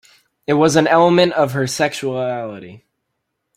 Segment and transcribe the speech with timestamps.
[0.47, 2.85] It was an element of her sexuality.